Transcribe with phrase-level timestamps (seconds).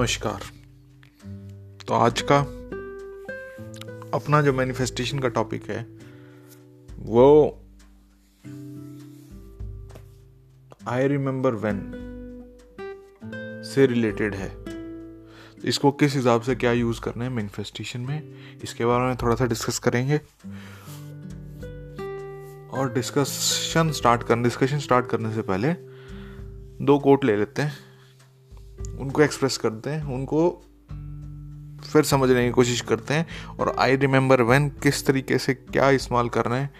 [0.00, 0.40] नमस्कार।
[1.88, 2.38] तो आज का
[4.14, 5.86] अपना जो मैनिफेस्टेशन का टॉपिक है,
[6.98, 7.58] वो
[10.88, 11.92] आई रिमेंबर वेन
[13.66, 14.64] से रिलेटेड है।
[15.64, 19.46] इसको किस हिसाब से क्या यूज़ करना है मैनिफेस्टेशन में, इसके बारे में थोड़ा सा
[19.46, 20.16] डिस्कस करेंगे।
[22.78, 25.74] और डिस्कशन स्टार्ट करने डिस्कशन स्टार्ट करने से पहले
[26.84, 27.89] दो कोट ले लेते हैं।
[29.00, 30.50] उनको एक्सप्रेस करते हैं, उनको
[31.92, 33.26] फिर समझने की कोशिश करते हैं
[33.58, 36.70] और आई रिमेंबर वेन किस तरीके से क्या इस्तेमाल कर रहे हैं,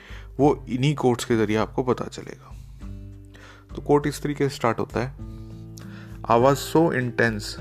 [0.41, 2.56] वो इन्हीं कोट्स के ज़रिए आपको पता चलेगा
[3.77, 5.09] तो कोट इस तरीके से स्टार्ट होता है
[6.30, 7.56] I was so intense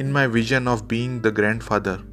[0.00, 1.26] in my vision of being the
[1.62, 2.04] grandfather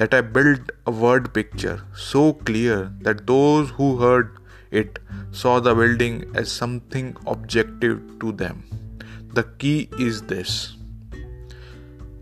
[0.00, 2.76] that I built a word picture so clear
[3.06, 4.30] that those who heard
[4.82, 4.98] it
[5.40, 8.62] saw the building as something objective to them.
[9.34, 10.79] The key is this.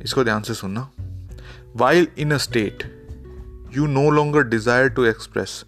[0.05, 0.89] इसको ध्यान से सुनना
[1.75, 2.83] while in a state
[3.75, 5.63] you no longer desire to express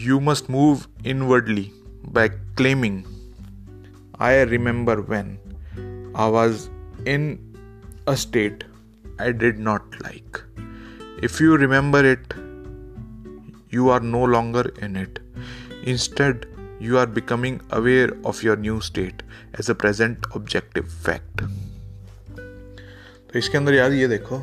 [0.00, 1.70] you must move inwardly
[2.06, 3.02] by claiming
[4.20, 5.36] I remember when
[6.16, 6.68] I was
[7.08, 7.32] in
[8.08, 8.64] a state
[9.20, 10.38] I did not like
[11.24, 12.34] if you remember it
[13.70, 15.20] you are no longer in it.
[15.84, 16.46] Instead,
[16.80, 19.22] you are becoming aware of your new state
[19.54, 21.42] as a present objective fact.
[23.35, 24.39] तो इसके अंदर यार ये देखो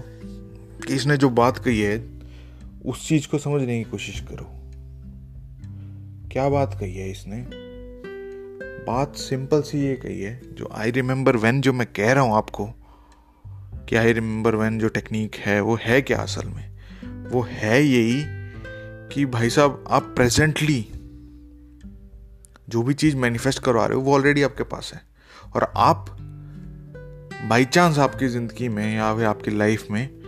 [0.87, 2.21] कि इसने जो बात कही है,
[2.87, 4.45] उस चीज़ को समझने की कोशिश करो।
[6.33, 7.47] क्या बात कही है इसने?
[8.87, 12.35] बात सिंपल सी ये कही है, जो आई रिमेंबर वेन जो मैं कह रहा हूँ
[12.35, 12.67] आपको,
[13.89, 16.79] कि आई रिमेंबर वेन जो टेक्निक है, वो है क्या असल में?
[17.31, 18.25] वो है यही
[19.15, 20.89] कि भाई साहब, आप प्रेजेंटली
[22.69, 25.01] जो भी चीज़ मैनिफेस्ट करवा रहे हो, वो ऑलरेडी आपके पास है।
[25.57, 26.19] और आप
[27.49, 30.23] बाई चांस आपकी ज़िंदगी में या फिर आपकी लाइफ में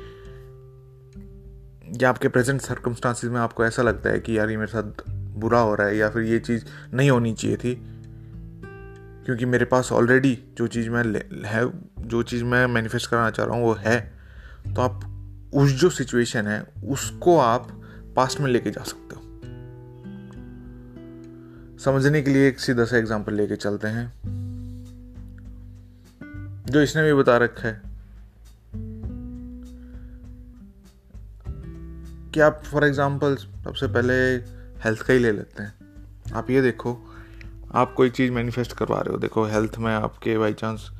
[2.00, 5.60] या आपके प्रेजेंट सर्कमस्टांसिस में आपको ऐसा लगता है कि यार ये मेरे साथ बुरा
[5.60, 6.64] हो रहा है या फिर ये चीज़
[6.94, 7.82] नहीं होनी चाहिए थी?
[9.24, 11.04] क्योंकि मेरे पास ऑलरेडी जो चीज़ मैं
[11.46, 11.70] है,
[12.08, 14.12] जो चीज़ मैं मैनिफेस्ट कराना चाह रहा हूँ वो है।
[14.74, 15.10] तो आप
[15.54, 17.82] उस जो सिचुएशन है, उसको आप
[18.16, 19.20] पास्ट में लेके जा सकते हो।
[21.78, 24.43] समझने के लिए एक सीधा सा एग्जांपल लेके चलते हैं।
[26.66, 27.82] जो इसने भी बता रखा है।
[32.34, 34.14] कि आप फॉर एग्जांपल सबसे पहले
[34.84, 35.74] हेल्थ का ही ले लेते हैं।
[36.34, 36.92] आप ये देखो,
[37.74, 40.90] आप कोई चीज़ मैनिफेस्ट करवा रहे हो, देखो हेल्थ में आपके बाई चांस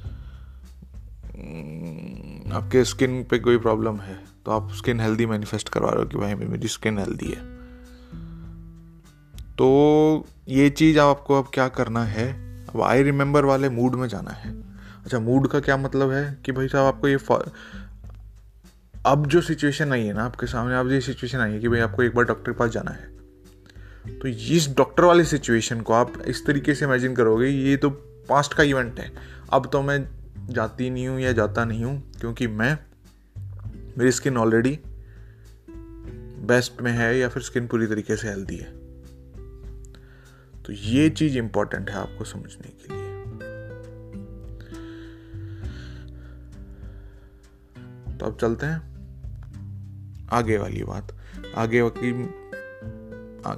[2.53, 4.15] आपके स्किन पे कोई प्रॉब्लम है
[4.47, 7.43] तो आप स्किन हेल्दी मैनिफेस्ट करवा रहे हो कि भाई मेरी स्किन हेल्दी है।
[9.55, 9.67] तो
[10.49, 12.27] ये चीज़ आपको अब क्या करना है,
[12.67, 14.74] अब आई रिमेंबर वाले मूड में जाना है।
[15.05, 17.19] अच्छा मूड का क्या मतलब है कि भाई साहब आपको ये
[19.07, 21.81] अब जो सिचुएशन आई है ना, आपके सामने, अब ये सिचुएशन आई है कि भाई
[21.81, 23.15] आपको एक बार डॉक्टर के पास जाना है।
[24.19, 27.91] तो इस डॉक्टर वाली सिचुएशन को आप इस तरीके से इमेजिन करोगे, ये तो
[28.29, 29.13] पास्ट का इवेंट है।
[29.53, 30.09] अब तो मैं
[30.51, 32.79] जाती नहीं हूँ या जाता नहीं हूँ, क्योंकि मैं,
[33.99, 34.79] मेरी स्किन ऑलरेडी
[36.47, 38.73] बेस्ट में है या फिर स्किन पूरी तरीके से हेल्दी है।
[40.63, 42.94] तो ये चीज़ इंपॉर्टेंट है आपको समझने के लिए।
[48.25, 51.17] अब चलते हैं। आगे वाली बात।
[51.57, 52.13] आगे की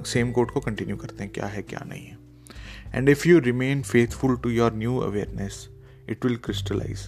[0.09, 2.17] सेम कोट को कंटिन्यू करते हैं, क्या है, क्या नहीं है।
[2.95, 5.67] And if you remain faithful to your new awareness
[6.09, 7.07] it will crystallise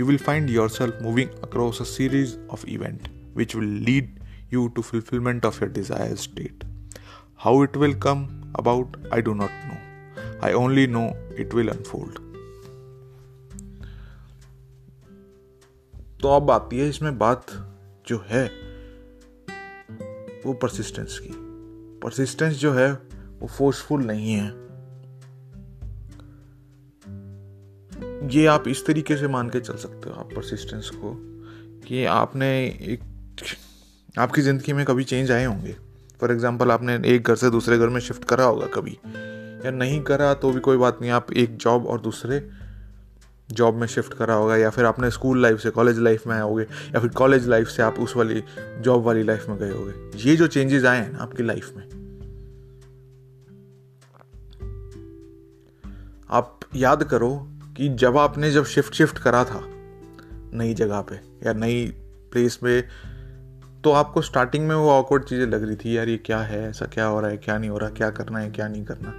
[0.00, 4.18] you will find yourself moving across a series of event which will lead
[4.52, 6.64] you to fulfilment of your desire state
[7.36, 8.26] how it will come
[8.58, 11.08] about I do not know I only know
[11.38, 12.21] it will unfold
[16.22, 17.46] तो अब आती है इसमें बात
[18.06, 18.44] जो है
[20.46, 21.32] वो persistence की।
[22.02, 22.92] परसिस्टेंस जो है
[23.40, 24.46] वो फोर्सफुल नहीं है।
[28.28, 31.14] ये आप इस तरीके से मान के चल सकते हो आप परसिस्टेंस को
[31.86, 33.00] कि आपने एक,
[34.18, 35.76] आपकी ज़िंदगी में कभी चेंज आए होंगे।
[36.20, 38.98] फॉर एग्जांपल आपने एक घर से दूसरे घर में शिफ्ट करा होगा कभी।
[39.64, 42.38] या नहीं करा तो भी कोई बात नहीं, आप एक जॉब और दूसरे
[43.48, 46.42] जॉब में शिफ्ट करा होगा या फिर आपने स्कूल लाइफ से कॉलेज लाइफ में आए
[46.42, 48.42] होगे या फिर कॉलेज लाइफ से आप उस वाली
[48.80, 51.84] जॉब वाली लाइफ में गए होगे। ये जो चेंजेस आए हैं आपकी लाइफ में,
[56.30, 57.30] आप याद करो
[57.76, 59.60] कि जब आपने जब शिफ्ट शिफ्ट करा था
[60.54, 61.14] नई जगह पे
[61.46, 61.86] या नई
[62.32, 62.80] प्लेस पे
[63.84, 66.68] तो आपको स्टार्टिंग में वो ऑकवर्ड चीज़ें लग रही थी, यार ये क्या है?
[66.68, 67.36] ऐसा क्या हो रहा है?
[67.36, 67.90] क्या नहीं हो रहा?
[67.90, 68.50] क्या करना है?
[68.50, 69.10] क्या नहीं करना?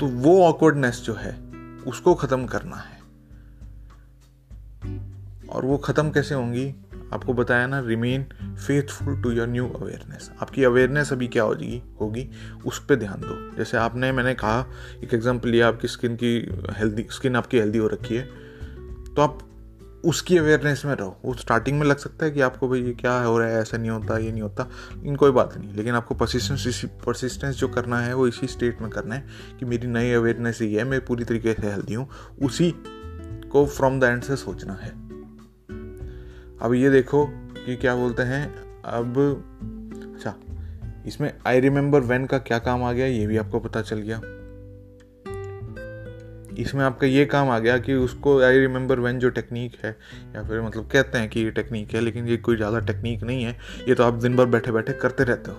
[0.00, 1.34] तो वो ऑकवर्डनेस जो है,
[1.86, 2.99] उसको ख़त्म करना है।
[5.50, 6.72] और वो ख़त्म कैसे होंगी?
[7.12, 8.24] आपको बताया ना remain
[8.56, 11.82] faithful to your new awareness आपकी अवेयरनेस अभी क्या हो जाएगी?
[12.00, 12.28] होगी,
[12.66, 14.66] उस पर ध्यान दो। जैसे आपने, मैंने कहा,
[15.04, 16.36] एक एग्ज़ाम्पल लिया, आपकी स्किन की
[16.78, 18.28] हेल्दी स्किन आपकी हेल्दी हो रखी है
[19.06, 19.38] तो आप
[20.04, 23.12] उसकी अवेयरनेस में रहो। वो स्टार्टिंग में लग सकता है कि आपको भाई ये क्या
[23.22, 24.68] हो रहा है, ऐसा नहीं होता, ये नहीं होता
[25.04, 28.80] इन कोई बात नहीं। लेकिन आपको परसिस्टेंस इसी परसिस्टेंस जो करना है, वो इसी स्टेट
[28.82, 29.26] में करना है
[29.58, 32.08] कि मेरी नई अवेयरनेस ये है, मैं पूरी तरीके से हेल्दी हूँ।
[32.42, 32.72] उसी
[33.52, 35.09] को फ्रॉम द एंड से सोचना है।
[36.62, 37.24] अब ये देखो
[37.66, 38.44] कि क्या बोलते हैं,
[38.84, 39.18] अब
[40.14, 40.34] अच्छा
[41.06, 44.20] इसमें आई रिमेंबर वैन का क्या काम आ गया, ये भी आपको पता चल गया।
[46.58, 49.96] इसमें आपका ये काम आ गया कि उसको आई रिमेंबर वैन जो टेक्निक है,
[50.36, 53.44] या फिर मतलब कहते हैं कि ये टेक्निक है, लेकिन ये कोई ज़्यादा टेक्निक नहीं
[53.44, 53.56] है,
[53.88, 55.56] ये तो आप दिन भर बैठे बैठे करते रहते हो,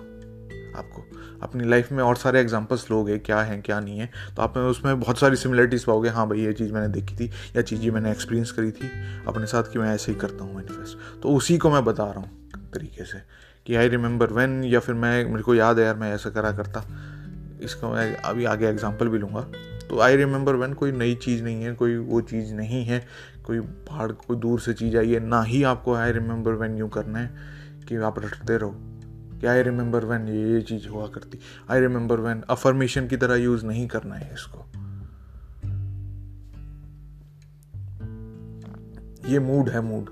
[0.78, 1.04] आपको।
[1.42, 5.00] अपनी लाइफ में और सारे एग्जाम्पल्स लोगे क्या हैं, क्या नहीं है तो आप उसमें
[5.00, 8.50] बहुत सारी सिमिलरिटीज़ पाओगे। हाँ भाई, ये चीज़ मैंने देखी थी, या चीज़ मैंने एक्सपीरियंस
[8.50, 8.90] करी थी,
[9.28, 12.20] अपने साथ कि मैं ऐसे ही करता हूँ मैनिफेस्ट तो उसी को मैं बता रहा
[12.20, 13.18] हूँ तरीके से
[13.66, 16.52] कि आई रिमेंबर वैन या फिर मैं, मेरे को याद है यार, मैं ऐसा करा
[16.52, 16.84] करता।
[17.62, 19.40] इसका मैं अभी आगे एग्ज़ाम्पल भी लूँगा।
[19.88, 22.98] तो आई रिमेंबर वैन कोई नई चीज़ नहीं है, कोई वो चीज़ नहीं है,
[23.46, 26.88] कोई पहाड़, कोई दूर से चीज़ आई है, ना ही आपको आई रिमेंबर वैन यूँ
[26.90, 27.30] करना है
[27.88, 28.91] कि आप रटते रहो।
[29.42, 31.38] कि आई रिमेंबर वैन ये ये चीज़ हुआ करती।
[31.70, 34.58] आई रिमेंबर वैन अफर्मेशन की तरह यूज़ नहीं करना है इसको।
[39.28, 40.10] ये मूड है मूड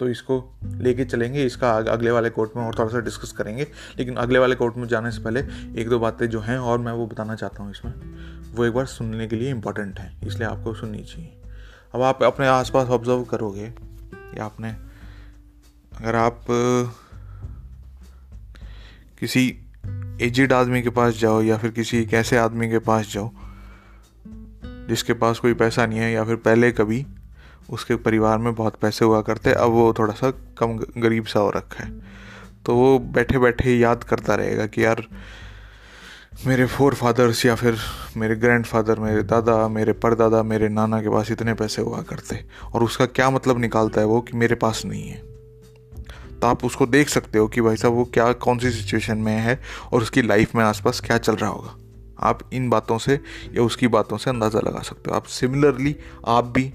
[0.00, 3.66] तो इसको लेके चलेंगे, इसका अगले वाले कोर्ट में और थोड़ा सा डिस्कस करेंगे।
[3.98, 5.40] लेकिन अगले वाले कोर्ट में जाने से पहले
[5.80, 7.92] एक दो बातें जो हैं और मैं वो बताना चाहता हूँ इसमें।
[8.54, 11.32] वो एक बार सुनने के लिए इम्पोर्टेंट है, इसलिए आपको सुननी चाहिए।
[11.94, 13.72] अब आप अपने आसपास ऑब्ज़र्व करोगे
[14.38, 14.70] या आपने,
[15.92, 16.44] अगर आप
[19.20, 19.46] किसी
[20.20, 23.30] एजिड आदमी के पास जाओ या फिर किसी एक ऐसे आदमी के पास जाओ,
[24.88, 27.04] जिसके पास कोई पैसा नहीं है या फिर पहले कभी
[27.70, 31.50] उसके परिवार में बहुत पैसे हुआ करते, अब वो थोड़ा सा कम गरीब सा हो
[31.50, 31.90] रखा है
[32.66, 35.06] तो वो बैठे बैठे याद करता रहेगा कि यार
[36.46, 37.76] मेरे फोर फादर्स या फिर
[38.16, 42.44] मेरे ग्रैंड फादर मेरे दादा, मेरे परदादा, मेरे नाना के पास इतने पैसे हुआ करते
[42.74, 45.18] और उसका क्या मतलब निकालता है वो कि मेरे पास नहीं है।
[46.40, 49.36] तो आप उसको देख सकते हो कि भाई साहब वो क्या, कौन सी सिचुएशन में
[49.36, 49.60] है
[49.92, 51.76] और उसकी लाइफ में आसपास क्या चल रहा होगा।
[52.20, 53.20] आप इन बातों से
[53.54, 55.96] या उसकी बातों से अंदाज़ा लगा सकते हो। आप सिमिलरली
[56.26, 56.72] आप भी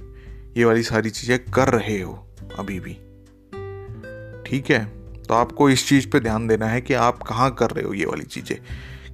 [0.58, 2.28] ये वाली सारी चीज़ें कर रहे हो
[2.60, 2.94] अभी भी।
[4.50, 4.86] ठीक है?
[5.24, 8.06] तो आपको इस चीज़ पे ध्यान देना है कि आप कहाँ कर रहे हो ये
[8.06, 8.58] वाली चीज़ें।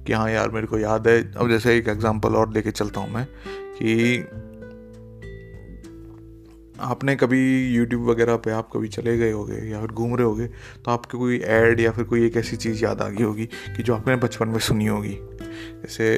[0.06, 3.10] कि हाँ यार, मेरे को याद है। अब जैसे एक एग्जांपल और लेके चलता हूँ
[3.10, 3.26] मैं
[3.78, 4.18] कि
[6.80, 10.46] आपने कभी यूट्यूब वगैरह पे आप कभी चले गए होगे या फिर घूम रहे होगे
[10.84, 13.82] तो आपको कोई ऐड या फिर कोई एक ऐसी चीज़ याद आ गई होगी कि
[13.82, 15.18] जो आपने बचपन में सुनी होगी?
[15.82, 16.16] जैसे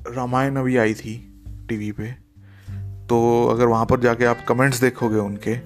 [0.00, 2.12] रामायण अभी आई थी टीवी पे
[3.06, 5.56] तो अगर वहाँ पर जाके आप कमेंट्स देखोगे उनके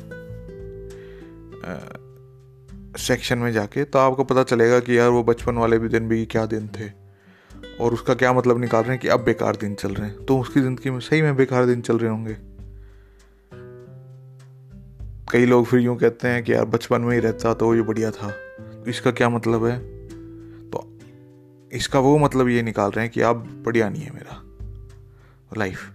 [2.98, 6.24] सेक्शन में जाके तो आपको पता चलेगा कि यार वो बचपन वाले भी दिन भी
[6.26, 6.88] क्या दिन थे।
[7.80, 10.38] और उसका क्या मतलब निकाल रहे हैं कि अब बेकार दिन चल रहे हैं। तो
[10.38, 12.36] उसकी ज़िंदगी में सही में बेकार दिन चल रहे होंगे।
[15.32, 18.10] कई लोग फिर यूँ कहते हैं कि यार बचपन में ही रहता तो ये बढ़िया
[18.10, 19.78] था। तो इसका क्या मतलब है?
[20.70, 20.98] तो
[21.72, 24.42] इसका वो मतलब ये निकाल रहे हैं कि अब बढ़िया नहीं है मेरा
[25.56, 25.88] लाइफ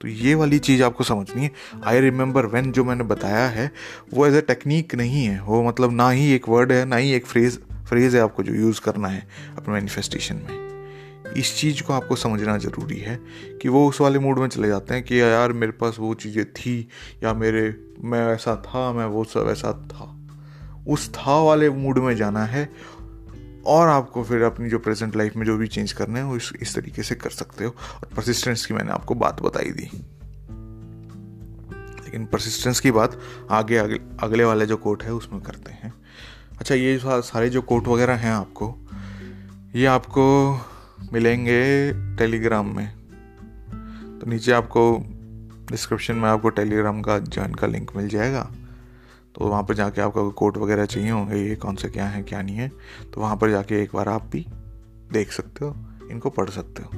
[0.00, 1.50] तो ये वाली चीज़ आपको समझनी है।
[1.84, 3.72] आई रिमेंबर वेन जो मैंने बताया है,
[4.14, 7.12] वो एज ए टेक्निक नहीं है। वो मतलब ना ही एक वर्ड है, ना ही
[7.12, 11.92] एक फ्रेज फ्रेज है आपको जो यूज़ करना है अपने मैनिफेस्टेशन में। इस चीज़ को
[11.92, 13.20] आपको समझना ज़रूरी है
[13.62, 16.44] कि वो उस वाले मूड में चले जाते हैं कि यार मेरे पास वो चीज़ें
[16.52, 16.88] थी,
[17.22, 20.16] या मेरे, मैं ऐसा था, मैं वो सब ऐसा था।
[20.88, 22.72] उस था वाले मूड में जाना है
[23.66, 26.52] और आपको फिर अपनी जो प्रेजेंट लाइफ में जो भी चेंज करने हैं वो इस,
[26.60, 29.90] इस तरीके से कर सकते हो। और परसिस्टेंस की मैंने आपको बात बताई दी
[32.04, 35.94] लेकिन परसिस्टेंस की बात आगे अगले, अगले वाले जो कोट है उसमें करते हैं।
[36.58, 38.76] अच्छा ये सारे जो कोट वगैरह हैं आपको
[39.74, 40.24] ये आपको
[41.12, 42.88] मिलेंगे टेलीग्राम में।
[44.18, 45.04] तो नीचे आपको
[45.70, 48.50] डिस्क्रिप्शन में आपको टेलीग्राम का ज्वाइन का लिंक मिल जाएगा।
[49.40, 52.40] तो वहाँ पर जाके आपका कोट वगैरह चाहिए होंगे, ये कौन से क्या है, क्या
[52.42, 52.68] नहीं है
[53.14, 54.44] तो वहाँ पर जाके एक बार आप भी
[55.12, 55.74] देख सकते हो,
[56.10, 56.88] इनको पढ़ सकते हो।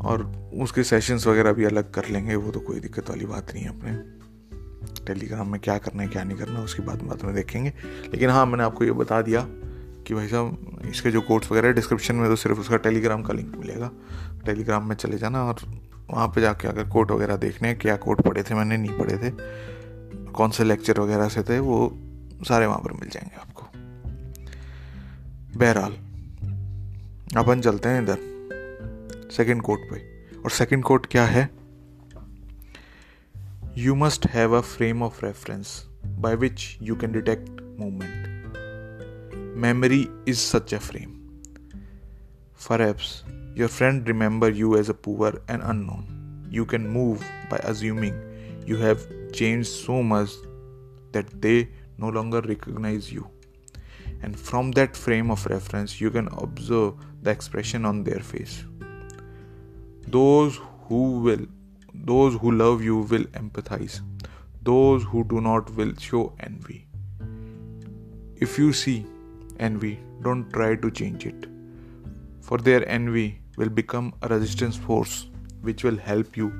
[0.00, 0.22] और
[0.62, 3.78] उसके सेशंस वगैरह भी अलग कर लेंगे, वो तो कोई दिक्कत वाली बात नहीं है
[3.78, 7.72] अपने। टेलीग्राम में क्या करना है, क्या नहीं करना उसकी बात बात में देखेंगे।
[8.04, 9.46] लेकिन हाँ मैंने आपको ये बता दिया
[10.06, 13.56] कि भाई साहब, इसके जो कोड्स वगैरह डिस्क्रिप्शन में तो सिर्फ़ उसका टेलीग्राम का लिंक
[13.56, 13.90] मिलेगा।
[14.46, 15.66] टेलीग्राम में चले जाना और
[16.10, 19.70] वहाँ पे जाके अगर कोड वगैरह देखने क्या कोड पढ़े थे, मैंने नहीं पढ़े थे
[20.34, 21.98] कौन से लेक्चर वगैरह से थे, वो
[22.48, 23.66] सारे वहाँ पर मिल जाएँगे आपको।
[25.58, 25.92] बहरहाल,
[27.36, 28.18] अपन चलते हैं इधर
[29.36, 31.50] सेकंड कोट पे। और सेकंड कोट क्या है?
[33.78, 37.48] You must have a frame of reference by which you can detect
[37.80, 38.42] movement
[39.56, 41.22] memory is such a frame
[42.62, 43.06] Perhaps
[43.58, 46.02] your friend remember you as a poor and unknown.
[46.56, 47.18] You can move
[47.50, 48.12] by assuming
[48.66, 50.30] you have changed so much
[51.12, 53.28] that they no longer recognize you.
[54.22, 58.64] And from that frame of reference, you can observe the expression on their face.
[60.08, 61.46] Those who will,
[61.94, 64.00] those who love you will empathize.
[64.62, 66.86] Those who do not will show envy.
[68.36, 69.06] If you see
[69.58, 71.52] envy, don't try to change it
[72.52, 75.26] for their envy will become a resistance force
[75.62, 76.52] which will help you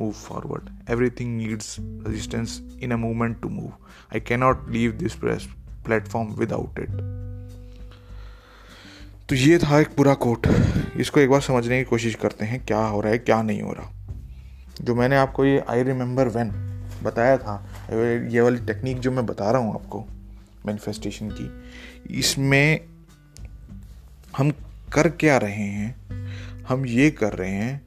[0.00, 0.70] move forward.
[0.88, 1.68] Everything needs
[2.06, 3.72] resistance in a movement to move.
[4.12, 5.46] I cannot leave this press
[5.84, 7.00] platform without it.
[9.28, 10.46] तो ये था एक पूरा coat
[10.96, 13.72] इसको एक बार समझने की कोशिश करते हैं, क्या हो रहा है, क्या नहीं हो
[13.72, 13.90] रहा
[14.80, 16.50] जो मैंने आपको ये आई रिमेंबर वेन
[17.02, 17.56] बताया था,
[17.92, 20.04] ये वाली टेक्निक जो मैं बता रहा हूँ आपको
[20.66, 21.50] मैनिफेस्टेशन की,
[22.18, 22.80] इसमें
[24.36, 24.50] हम
[24.92, 27.78] कर क्या रहे हैं, हम ये कर रहे हैं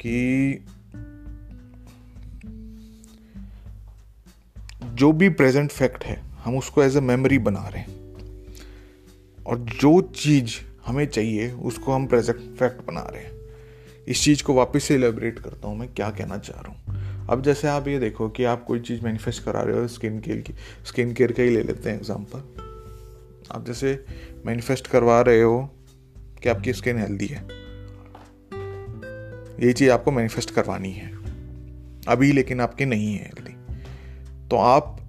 [0.00, 0.64] कि
[4.84, 8.06] जो भी प्रेजेंट फैक्ट है, हम उसको एज अ मेमोरी बना रहे हैं।
[9.46, 10.54] और जो चीज़
[10.86, 13.32] हमें चाहिए, उसको हम प्रेजेंट फैक्ट बना रहे हैं।
[14.08, 17.42] इस चीज़ को वापस से एलेबरेट करता हूँ मैं, क्या कहना चाह रहा हूँ। अब
[17.42, 20.52] जैसे आप ये देखो कि आप कोई चीज़ मैनिफेस्ट करा रहे हो स्किन केयर की
[20.86, 22.38] स्किन केयर का ही ले लेते हैं एग्ज़ाम्पल
[23.52, 24.04] आप जैसे
[24.46, 25.70] मैनिफेस्ट करवा रहे हो
[26.42, 27.48] कि आपकी स्किन हेल्दी है।
[29.66, 31.12] ये चीज़ आपको मैनिफेस्ट करवानी है।
[32.08, 33.45] अभी लेकिन आपकी नहीं है।
[34.50, 35.00] तो आप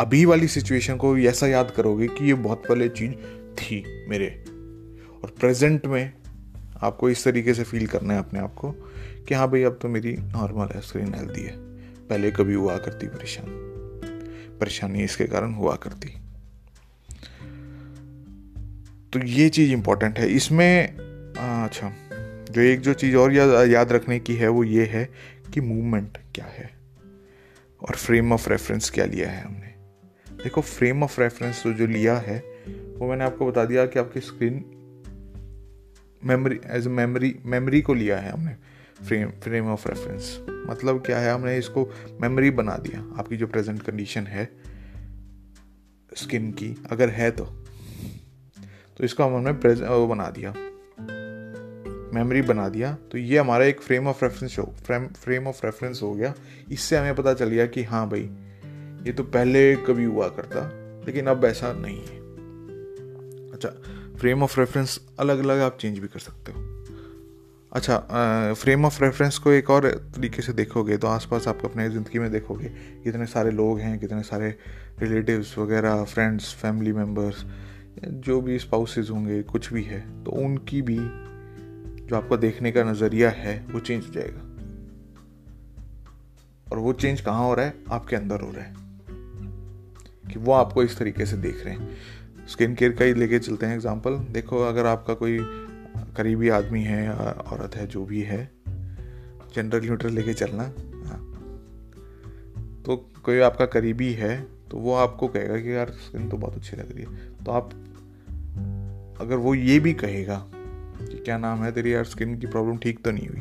[0.00, 3.12] अभी वाली सिचुएशन को ऐसा याद करोगे कि ये बहुत पहले चीज़
[3.54, 4.44] थी मेरे।
[5.24, 6.12] और प्रेजेंट में
[6.82, 8.70] आपको इस तरीके से फील करना है अपने आप को
[9.28, 11.56] कि हाँ भाई, अब तो मेरी नॉर्मल है स्क्रीन हेल्दी है।
[12.08, 13.46] पहले कभी हुआ करती परेशान।
[14.60, 16.08] परेशानी इसके कारण हुआ करती।
[19.12, 20.96] तो ये चीज़ इंपॉर्टेंट है। इसमें
[21.64, 21.92] अच्छा
[22.50, 23.32] जो एक जो चीज़ और
[23.68, 25.08] याद रखने की है वो ये है
[25.54, 26.75] कि मूवमेंट क्या है।
[27.80, 29.74] और फ्रेम ऑफ़ रेफरेंस क्या लिया है हमने?
[30.42, 32.38] देखो फ्रेम ऑफ़ रेफरेंस तो जो लिया है,
[32.98, 34.64] वो मैंने आपको बता दिया कि आपकी screen
[36.24, 38.56] memory as a memory memory को लिया है हमने
[39.06, 40.38] फ्रेम फ्रेम ऑफ़ रेफरेंस
[40.70, 41.88] मतलब क्या है, हमने इसको
[42.20, 44.50] मेमोरी बना दिया, आपकी जो प्रेजेंट कंडीशन है
[46.16, 47.44] स्किन की, अगर है तो।
[48.96, 50.54] तो इसको हमने प्रेजेंट वो बना दिया।
[52.16, 56.00] मेमोरी बना दिया तो ये हमारा एक फ्रेम ऑफ़ रेफरेंस हो फ्रेम फ्रेम ऑफ़ रेफरेंस
[56.02, 56.34] हो गया।
[56.70, 58.28] इससे हमें पता चल गया कि हाँ भाई,
[59.06, 60.60] ये तो पहले कभी हुआ करता,
[61.06, 62.24] लेकिन अब ऐसा नहीं है।
[63.52, 63.68] अच्छा
[64.18, 66.64] फ्रेम ऑफ़ रेफरेंस अलग अलग आप चेंज भी कर सकते हो।
[67.72, 72.18] अच्छा फ्रेम ऑफ़ रेफरेंस को एक और तरीके से देखोगे तो आसपास आप अपने ज़िंदगी
[72.18, 72.68] में देखोगे,
[73.04, 74.54] कितने सारे लोग हैं, कितने सारे
[75.00, 77.44] रिलेटिव्स वगैरह फ्रेंड्स फैमिली मेंबर्स
[78.04, 80.98] जो भी स्पाउसेस होंगे, कुछ भी है तो उनकी भी
[82.06, 84.40] जो आपका देखने का नज़रिया है, वो चेंज हो जाएगा।
[86.72, 87.74] और वो चेंज कहाँ हो रहा है?
[87.90, 88.74] आपके अंदर हो रहा है।
[90.32, 91.96] कि वो आपको इस तरीके से देख रहे हैं।
[92.48, 95.38] स्किन केयर का ही लेके चलते हैं एग्ज़ाम्पल देखो, अगर आपका कोई
[96.16, 98.50] करीबी आदमी है औरत है, जो भी है
[99.54, 100.62] जनरल न्यूट्रल लेके चलना
[101.08, 101.22] हाँ।
[102.86, 106.76] तो कोई आपका करीबी है तो वो आपको कहेगा कि यार स्किन तो बहुत अच्छी
[106.76, 107.70] लग रही है। तो आप,
[109.20, 110.46] अगर वो ये भी कहेगा
[111.00, 113.40] कि क्या नाम है तेरी यार स्किन की प्रॉब्लम ठीक तो नहीं हुई?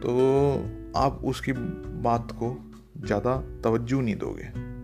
[0.00, 0.12] तो
[0.96, 1.52] आप उसकी
[2.02, 2.72] बात को
[3.04, 4.74] ज़्यादा तवज्जो नहीं दोगे।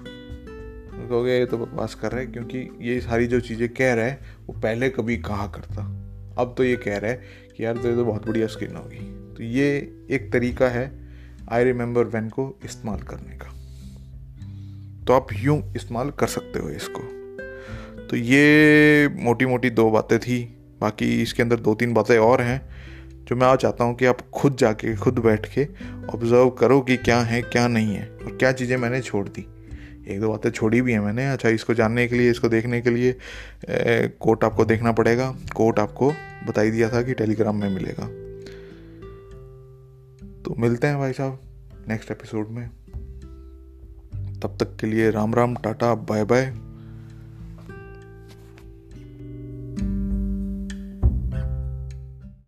[1.08, 4.20] कहोगे, ये तो बकवास कर रहा है, क्योंकि ये सारी जो चीज़ें कह रहा है,
[4.46, 5.82] वो पहले कभी कहा करता?
[6.38, 7.22] अब तो ये कह रहा है
[7.56, 8.98] कि यार, तेरे तो बहुत बढ़िया स्किन होगी।
[9.34, 9.66] तो ये
[10.10, 11.00] एक तरीका है
[11.50, 13.48] आई रिमेंबर वैन को इस्तेमाल करने का।
[15.04, 17.02] तो आप यूँ इस्तेमाल कर सकते हो इसको।
[18.06, 22.60] तो ये मोटी मोटी दो बातें थी। बाकी इसके अंदर दो तीन बातें और हैं,
[23.24, 25.64] जो मैं आज चाहता हूँ कि आप खुद जाके, खुद बैठ के
[26.08, 29.46] ऑब्ज़र्व करो कि क्या है, क्या नहीं है और क्या चीज़ें मैंने छोड़ दी।
[30.08, 32.90] एक दो बातें छोड़ी भी हैं मैंने। अच्छा इसको जानने के लिए, इसको देखने के
[32.90, 33.14] लिए
[34.20, 36.12] कोट आपको देखना पड़ेगा। कोट आपको
[36.46, 38.06] बताई दिया था कि टेलीग्राम में मिलेगा।
[40.42, 41.38] तो मिलते हैं भाई साहब
[41.88, 42.68] नेक्स्ट एपिसोड में।
[44.42, 46.52] तब तक के लिए Ram Ram, tata bye bye